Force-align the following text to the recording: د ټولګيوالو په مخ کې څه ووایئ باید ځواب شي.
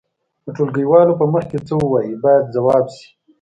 د 0.45 0.47
ټولګيوالو 0.55 1.17
په 1.19 1.25
مخ 1.33 1.43
کې 1.51 1.59
څه 1.67 1.73
ووایئ 1.81 2.13
باید 2.23 2.45
ځواب 2.55 2.85
شي. 2.95 3.07